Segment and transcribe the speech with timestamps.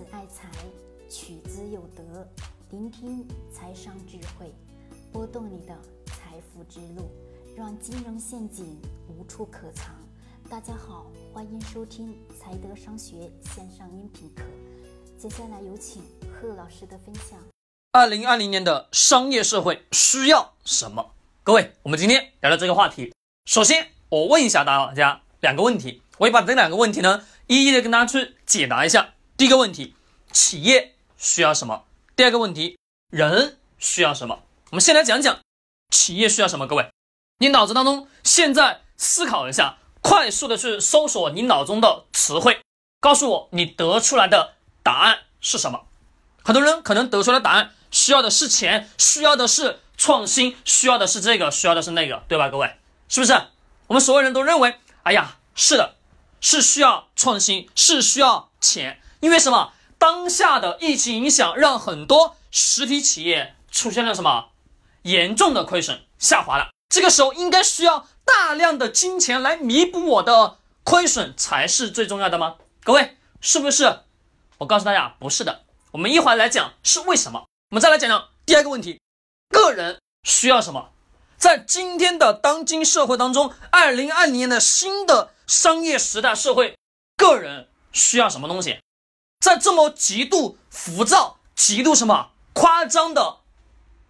[0.00, 0.48] 子爱财，
[1.10, 2.26] 取之有德。
[2.70, 4.50] 聆听财商智慧，
[5.12, 5.76] 拨动你的
[6.06, 7.10] 财富之路，
[7.54, 9.94] 让金融陷阱无处可藏。
[10.48, 14.42] 大家好，欢迎收听财德商学线上音频课。
[15.18, 17.38] 接下来有请贺老师的分享。
[17.92, 21.12] 二零二零年的商业社会需要什么？
[21.42, 23.12] 各位，我们今天聊聊这个话题。
[23.44, 29.12] 首先，我问一下大家两个问题，我也把这两个问题呢，一一的跟大家去解答一下。
[29.40, 29.94] 第一个问题，
[30.32, 31.84] 企业需要什么？
[32.14, 32.78] 第二个问题，
[33.08, 34.42] 人需要什么？
[34.68, 35.40] 我们先来讲讲
[35.88, 36.66] 企业需要什么。
[36.66, 36.90] 各位，
[37.38, 42.60] 你脑子当中现在思考一下，快速的去搜索你脑中的词汇，
[43.00, 45.86] 告诉我你得出来的答案是什么？
[46.44, 52.50] 很多人可能得出来答案，需要的是钱，需要的是创新，需要的是这个，需要的是那个，对吧？
[52.50, 52.76] 各位，
[53.08, 53.32] 是不是？
[53.86, 55.94] 我们所有人都认为，哎呀，是的，
[56.42, 59.00] 是需要创新，是需要钱。
[59.20, 59.72] 因为什么？
[59.98, 64.48] 当下的疫情影响，让很多实体企业出现了什么
[65.02, 66.70] 严重的亏损，下滑了。
[66.88, 72.56] 这个时候应该需要大量的金钱来弥补我的亏损，才是最重要的吗？
[72.82, 74.00] 各位，是不是？
[74.56, 75.64] 我告诉大家，不是的。
[75.90, 77.44] 我们一会儿来讲是为什么。
[77.68, 79.02] 我们再来讲讲第二个问题：
[79.50, 80.92] 个人需要什么？
[81.36, 86.74] 在今天的当今社会当中，二零二零年的新的商业时代社会，
[87.18, 88.78] 个人需要什么东西？
[89.40, 93.38] 在这么极度浮躁、极度什么夸张的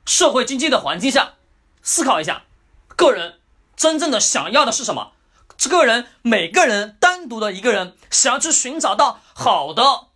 [0.04, 1.34] 社会经济的环境下，
[1.82, 2.42] 思考一下，
[2.88, 3.40] 个人
[3.76, 5.12] 真正的想要的是什么？
[5.56, 10.08] 这个人每个人单独的一个人想要去寻找到好的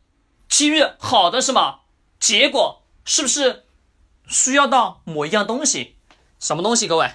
[0.49, 1.81] 机遇、好的什么
[2.19, 3.67] 结果，是不是
[4.27, 5.97] 需要到某一样东西？
[6.41, 6.89] 什么东西？
[6.89, 7.13] 各位，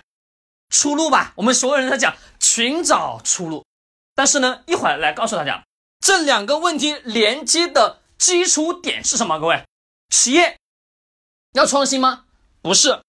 [0.69, 1.33] 出路吧。
[1.37, 3.65] 我们所有人在讲寻找出路，
[4.15, 5.63] 但是呢，一会儿来告诉大家。
[6.09, 9.39] 这两个问题连接的基础点是什么？
[9.39, 9.63] 各位，
[10.09, 10.57] 企业
[11.53, 12.25] 要创新吗？
[12.63, 13.03] 不是。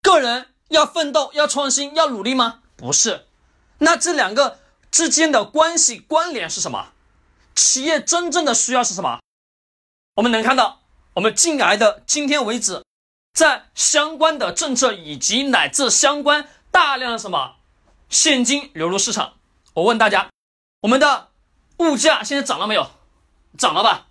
[0.00, 2.62] 个人要奋斗、要创新、要努力吗？
[2.76, 3.26] 不是。
[3.78, 4.60] 那这两个
[4.92, 6.92] 之间的关系关联是什么？
[7.56, 9.18] 企业真正的需要是什么？
[10.14, 10.82] 我们能看到，
[11.14, 12.84] 我们近来的今天为止，
[13.32, 17.56] 在相关的政策以及乃至相关大量的什么
[18.08, 19.34] 现金流入市场。
[19.72, 20.30] 我问大家，
[20.82, 21.33] 我们的。
[21.78, 22.90] 物价现在涨了没有？
[23.58, 24.06] 涨了吧？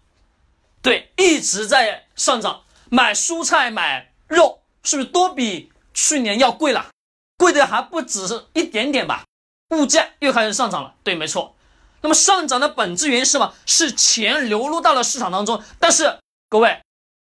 [0.82, 2.64] 对，一直在上涨。
[2.90, 6.90] 买蔬菜、买肉，是不是都比去年要贵了？
[7.38, 9.24] 贵的还不只是一点点吧？
[9.70, 10.94] 物价又开始上涨了。
[11.04, 11.56] 对，没错。
[12.02, 13.54] 那么上涨的本质原因是什么？
[13.66, 15.64] 是钱流入到了市场当中。
[15.80, 16.20] 但是
[16.50, 16.82] 各位，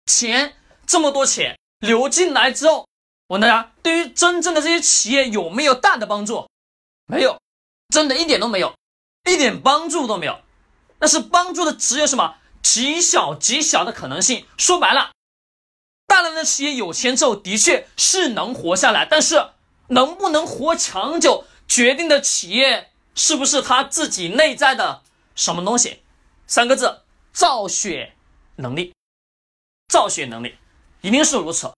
[0.05, 0.55] 钱
[0.87, 2.87] 这么多钱流进来之后，
[3.27, 6.47] 我问大家，对于真正的这些企业有没有大的帮助？
[7.05, 7.37] 没有，
[7.93, 8.73] 真的一点都没有。
[9.29, 10.41] 一点帮助都没有，
[10.99, 14.45] 那是帮助的只有什么极小极小的可能性。
[14.57, 15.11] 说白了，
[16.07, 19.51] 大量的企业有钱之后的确是能活下来，但是
[19.87, 25.03] 能不能活长久，决定的企业是不是他自己内在的
[25.35, 26.01] 什么东西？
[26.47, 27.01] 三个字：
[27.31, 28.15] 造血
[28.57, 28.93] 能力。
[29.87, 30.57] 造血能力
[31.01, 31.67] 一定是如此。
[31.67, 31.75] 我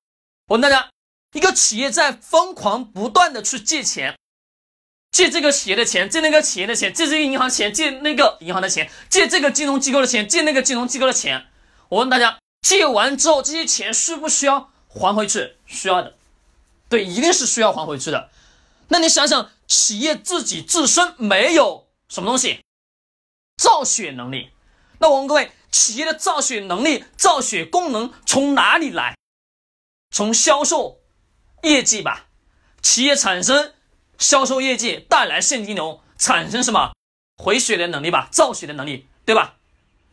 [0.49, 0.89] 问大家，
[1.33, 4.17] 一个企业在疯狂不断的去借钱。
[5.13, 11.45] 借这个企业的钱，借那个企业的钱，借这个银行钱，借那个银行的钱，借这个金融机构的钱，借那个金融机构的钱。
[11.89, 15.55] 我问大家，借完之后，这些钱需不需要还回去？
[15.67, 16.15] 需要的，
[16.89, 18.31] 对，一定是需要还回去的。
[18.87, 22.61] 那你想想，企业自己自身没有什么东西，
[23.55, 24.49] 造血能力。
[24.97, 29.15] 那我问各位，企业的造血能力、造血功能从哪里来？
[30.09, 31.01] 从销售
[31.61, 32.25] 业绩吧，
[32.81, 33.73] 企业产生。
[34.23, 36.93] 销售业绩带来现金流，产生什么
[37.35, 38.29] 回血的能力吧？
[38.31, 39.55] 造血的能力，对吧？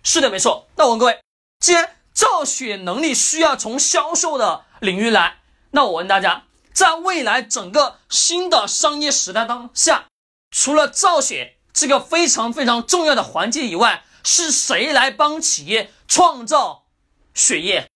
[0.02, 0.66] 是的，没错。
[0.74, 1.20] 那我问各位，
[1.60, 5.38] 既然造血能力需要从销售的领域来，
[5.70, 10.08] 那我问大家，在未来整个新的商业时代当下，
[10.50, 16.86] 除了造血这个非常非常重要的环节以外，是谁来帮企业创造
[17.32, 17.88] 血液？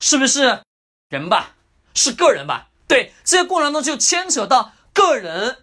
[0.00, 0.62] 是不是
[1.08, 1.54] 人吧？
[1.94, 2.68] 是个人吧？
[2.86, 5.61] 对，这个过程中就牵扯到个人。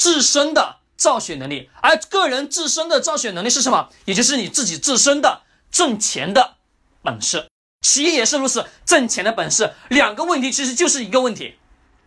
[0.00, 3.90] 自身的造血能力，而个人自身的造血能力是什么？
[4.06, 6.54] 也就是你自己自身的挣钱的
[7.02, 7.48] 本事。
[7.82, 9.74] 企业也是如此，挣钱的本事。
[9.90, 11.56] 两个问题其实就是一个问题，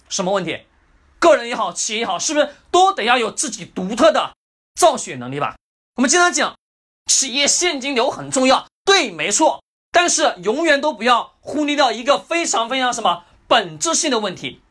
[0.10, 0.62] 什么问题？
[1.19, 4.34] 个人也好，企业也好，是不是都得要有自己独特的
[4.74, 5.56] 造血能力吧？
[5.98, 6.57] 我们经常讲，
[7.06, 9.62] 企业现金流很重要，对，没错。
[9.92, 14.63] 但是永远都不要忽略掉一个非常非常什么本质性的问题。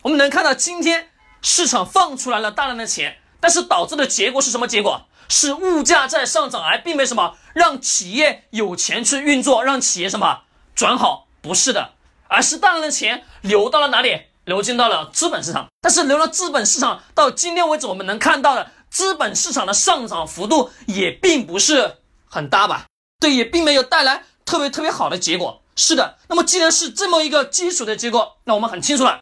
[0.00, 1.09] 我们能看到今天。
[1.42, 5.06] 市场放出来了大量的钱，但是导致的结果是什么结果？
[5.28, 10.40] 是物价在上涨，而并没什么让企业有钱去运作，让企业什么
[10.74, 11.92] 转好，不是的，
[12.26, 14.22] 而是大量的钱流到了哪里？
[14.44, 15.68] 流进到了资本市场。
[15.80, 22.86] 但是流到资本市场，到今天为止，我们能看到的资本市场的上涨幅度也并不是很大吧？
[23.20, 25.62] 对，也并没有带来特别特别好的结果。
[25.76, 29.20] 是的，那么既然是这么一个基础的结果，那我们很清楚了，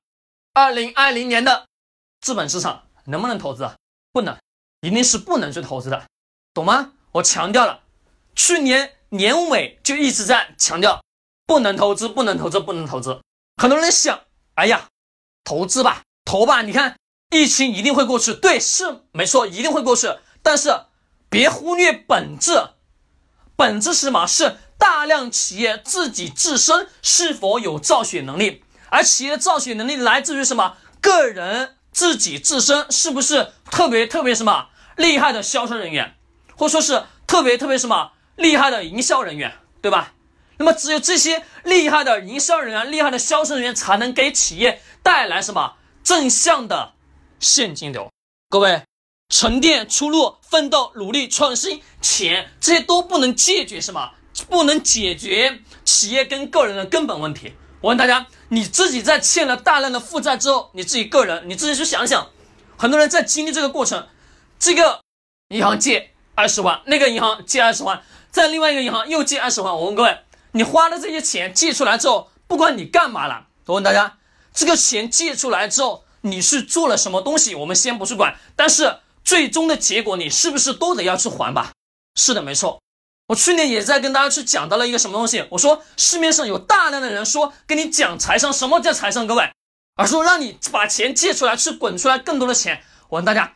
[0.55, 1.67] 二零二零年的
[2.21, 3.75] 资本市场能不能投资啊？
[4.13, 4.37] 不能。
[4.81, 6.07] 一定是不能去投资的，
[6.55, 6.93] 懂吗？
[7.11, 7.81] 我强调了，
[8.37, 11.03] 去年年尾就一直在强调，
[11.47, 13.21] 不能投资，不能投资，不能投资。
[13.61, 14.21] 很多人想，
[14.55, 14.89] 哎呀，
[15.43, 16.97] 投资吧，投吧，你看
[17.31, 20.17] 疫情一定会过去，对，是没错，一定会过去。
[20.45, 20.83] 但是
[21.29, 22.69] 别忽略本质，
[23.57, 24.29] 本质是什么？
[24.29, 30.77] 是大量企业自己自身是否有造血能力，而企业的造血能力来自于什么？
[31.01, 31.78] 个人。
[31.99, 36.15] 自己自身是不是特别特别什么厉害的销售人员，
[36.55, 39.53] 或者说是特别特别什么厉害的营销人员，
[39.83, 40.13] 对吧？
[40.59, 45.75] 那么只有这些厉害的营销人员、厉害的销售人员，才能给企业带来什么
[46.05, 46.93] 正向的
[47.41, 48.09] 现金流。
[48.49, 48.85] 各位，
[49.29, 54.13] 沉淀、出路、奋斗、努力、创新、钱，这些都不能解决什么？
[54.49, 57.55] 不能解决企业跟个人的根本问题。
[57.81, 58.27] 我问大家。
[58.51, 62.31] 你自己在欠了大量的负债之后，你自己个人，你自己去想想，
[62.79, 64.09] 很多人在经历这个过程，
[64.59, 65.03] 这个
[65.49, 69.75] 银行借二十万，那个银行借二十万，在另外一个银行又借二十万。
[69.75, 70.21] 我问各位，
[70.53, 74.17] 你花了这些钱借出来之后，不管你干嘛了，我问大家，
[74.55, 77.55] 这个钱借出来之后，你是做了什么东西？
[77.55, 81.73] 我们先不去管，但是最终的结果，你是不是都得要去还吧？
[82.15, 82.81] 是的，没错。
[83.29, 89.27] 我去年也在跟大家去讲到了一个什么东西，我说市面上有大量的人说跟你讲财商，什么叫财商？
[89.27, 89.53] 各位，
[89.97, 92.83] 而说让你把钱借出来去滚出来更多的钱。
[93.11, 93.55] 我问大家，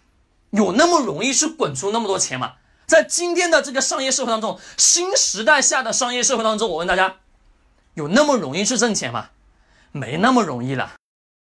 [0.50, 2.56] 有那么容易去滚出那么多钱吗？
[2.86, 7.20] 在今天的这个商业社会当中，新时代下的商业社会当中，我问大家，
[7.94, 9.30] 有那么容易去挣钱吗？
[9.90, 10.96] 没那么容易了，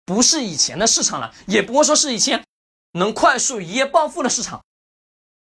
[0.06, 2.42] 不是以前的市场了，也不会说是以前
[2.92, 4.62] 能快速一夜暴富的市场。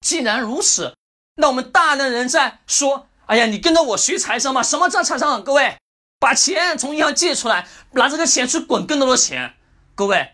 [0.03, 0.95] 既然如此。
[1.37, 4.63] 那我们大量人在说：“哎呀，你跟着我学财商嘛？
[4.63, 5.45] 什么叫财商？
[5.45, 5.77] 各位，
[6.19, 9.55] 把钱从银行借出来，拿这个钱去滚更多的钱。
[9.95, 10.33] 各位，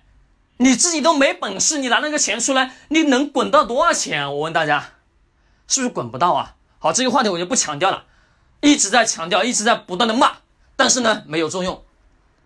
[0.59, 4.31] 你自己都没本事，你拿那个钱出来，你能滚到多少钱？
[4.33, 4.91] 我问大家，
[5.67, 6.55] 是不是滚不到啊？
[6.79, 8.05] 好，这个话题我就不强调了，
[8.61, 10.37] 一直在强调，一直在不断的骂，
[10.77, 11.85] 但是呢，没有作用，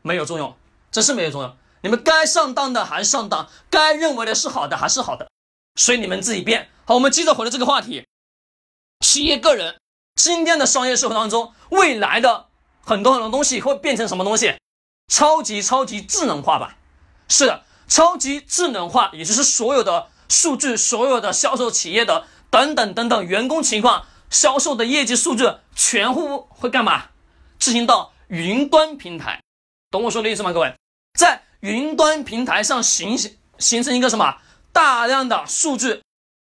[0.01, 0.57] 没有作用，
[0.91, 1.55] 真是没有作用。
[1.83, 5.29] 你们该上当的还是上当，该认为的是好的还是好的，
[5.79, 6.71] 随你们自己变。
[6.87, 8.07] 好，我们接着回到这个话题。
[9.01, 9.81] 企业、个人，
[10.15, 12.47] 今天的商业社会当中，未来的
[12.83, 14.57] 很多很多东西会变成什么东西？
[15.13, 16.77] 超级超级智能化吧？
[17.29, 25.45] 是的，超级智能化，也就是所有的数据、所有的销售企业的等等等等员工情况、销售的业绩数据，
[25.75, 27.05] 全部会干嘛？
[27.59, 29.41] 执行到云端平台，
[29.91, 30.53] 懂我说的意思吗？
[30.53, 30.75] 各位，
[31.19, 34.39] 在云端平台上形形形成一个什么
[34.73, 36.03] 大量的数据？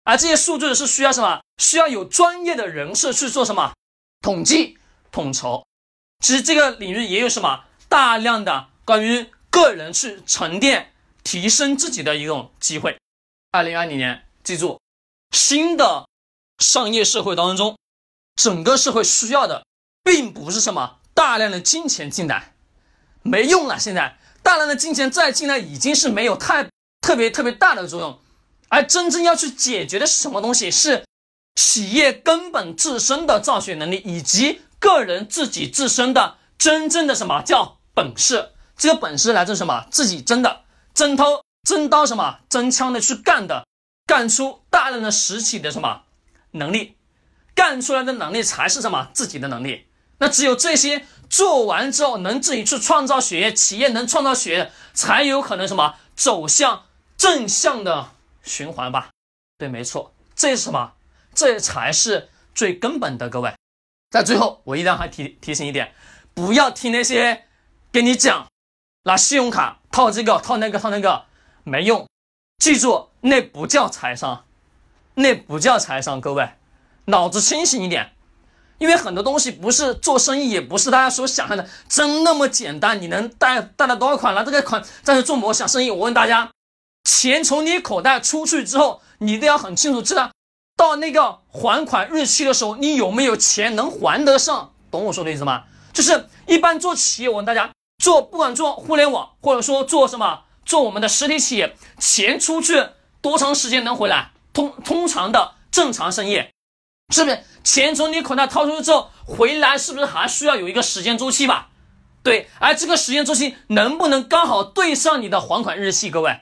[0.08, 1.42] 而这些数据是需要什么？
[1.58, 3.74] 需要有专业的人士去做什么
[4.22, 4.78] 统计
[5.12, 5.66] 统筹？
[6.24, 12.96] 其实这个领域也有什么大量的关于个人去沉淀、提升自己的一种机会。
[13.50, 14.80] 二零二零年，记住，
[15.32, 16.08] 新的
[16.58, 17.76] 商业社会当中，
[18.34, 19.66] 整个社会需要的
[20.02, 22.54] 并不是什么大量的金钱进来，
[23.20, 23.78] 没用了。
[23.78, 26.70] 现在大量的金钱再进来，已经是没有太
[27.02, 28.18] 特别特别大的作用。
[28.68, 30.70] 而真正要去解决的是什么东西？
[30.70, 31.04] 是
[31.56, 38.50] 企业根本自身的造血能力，以及个人自己自身的真正的什么叫本事？
[38.76, 39.86] 这个本事来自什么？
[39.90, 40.62] 自己真的
[40.94, 43.66] 真刀真刀什么真枪的去干的，
[44.06, 46.02] 干出大量的实体的什么
[46.52, 46.96] 能力？
[47.54, 49.86] 干出来的能力才是什么自己的能力？
[50.18, 56.84] 那只有这些做完之后，能自己去创造血液，企业能创造血液，才有可能什么走向
[57.16, 58.10] 正向的。
[58.48, 59.10] 循环吧，
[59.58, 60.94] 对，没错，这是什么？
[61.34, 63.28] 这才是最根本的。
[63.28, 63.54] 各位，
[64.10, 65.92] 在最后，我一定要还提提醒一点，
[66.34, 67.44] 不要听那些
[67.92, 68.48] 跟你讲
[69.04, 71.26] 拿信用卡套这个套那个套那个
[71.62, 72.08] 没用，
[72.58, 74.44] 记住，那不叫财商，
[75.14, 76.20] 那不叫财商。
[76.20, 76.54] 各位，
[77.04, 78.12] 脑子清醒一点，
[78.78, 83.00] 因为很多东西不是做生意，也不是大家所想象的真那么简单。
[83.00, 84.42] 你能贷贷了多少款拿？
[84.42, 86.50] 这个款再去做某项生意，我问大家。
[87.08, 90.30] 钱从你口袋出去之后，你一定要很清楚知道，
[90.76, 94.74] 到那个还款日期的时候，你有没有钱能还得上？
[94.90, 95.64] 懂我说的意思吗？
[95.94, 97.70] 就是一般做企业，我问大家，
[98.04, 102.88] 做不管做互联网，或者说做什么，做我们的实体企业，钱出去
[103.22, 104.32] 多长时间能回来？
[104.52, 106.44] 通通常的正常生意，
[107.14, 107.42] 是不是？
[107.64, 111.68] 钱从你口袋掏出去之后回来，是不是还需要有一个时间周期吧？
[112.22, 116.10] 对，而这个时间周期能不能刚好对上你的还款日期？
[116.10, 116.40] 各位，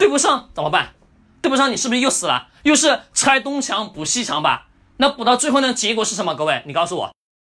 [0.00, 0.94] 对不上怎么办？
[1.42, 2.48] 对不上你是不是又死了？
[2.62, 4.68] 又是拆东墙补西墙吧？
[4.96, 5.74] 那补到最后呢？
[5.74, 6.34] 结果是什么？
[6.34, 7.14] 各位，你告诉我。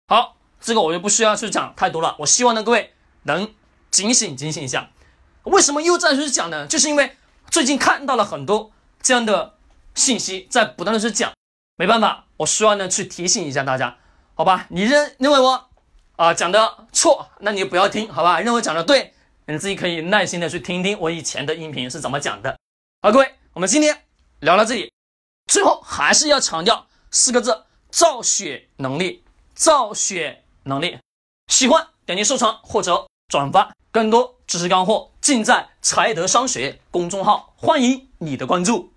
[0.08, 2.16] 好，这个我就不需要去讲太多了。
[2.20, 2.94] 我希望呢，各位
[3.24, 3.52] 能
[3.90, 4.88] 警醒警醒一下。
[5.42, 6.66] 为什么又再去讲呢？
[6.66, 7.14] 就是因为
[7.50, 9.56] 最近看到了很多这样的
[9.94, 11.32] 信息在不断的去讲，
[11.76, 13.98] 没办法，我需要呢去提醒一下大家，
[14.34, 14.64] 好吧？
[14.70, 15.68] 你认认为我
[16.16, 18.40] 啊讲的错，那你不要听，好吧？
[18.40, 19.14] 认为讲的对，
[19.50, 22.56] 你自己可以耐心的去听听我以前的音频是怎么讲的。
[23.02, 24.04] 好，各位，我们今天
[24.38, 24.92] 聊到这里，
[25.46, 30.96] 最后还是要强调四个字：造血能力，造血能力。
[31.48, 38.89] 喜欢点击收藏或者转发，更多知识干货尽在财德商学公众号，欢迎你的关注。